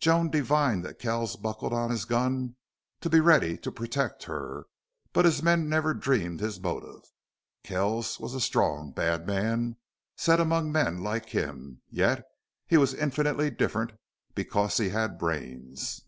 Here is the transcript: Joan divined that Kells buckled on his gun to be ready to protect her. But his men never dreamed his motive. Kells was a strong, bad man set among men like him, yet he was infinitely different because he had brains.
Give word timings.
Joan 0.00 0.30
divined 0.30 0.82
that 0.86 0.98
Kells 0.98 1.36
buckled 1.36 1.74
on 1.74 1.90
his 1.90 2.06
gun 2.06 2.56
to 3.02 3.10
be 3.10 3.20
ready 3.20 3.58
to 3.58 3.70
protect 3.70 4.22
her. 4.24 4.64
But 5.12 5.26
his 5.26 5.42
men 5.42 5.68
never 5.68 5.92
dreamed 5.92 6.40
his 6.40 6.58
motive. 6.58 7.02
Kells 7.64 8.18
was 8.18 8.32
a 8.32 8.40
strong, 8.40 8.92
bad 8.92 9.26
man 9.26 9.76
set 10.16 10.40
among 10.40 10.72
men 10.72 11.02
like 11.02 11.28
him, 11.28 11.82
yet 11.90 12.24
he 12.66 12.78
was 12.78 12.94
infinitely 12.94 13.50
different 13.50 13.92
because 14.34 14.78
he 14.78 14.88
had 14.88 15.18
brains. 15.18 16.00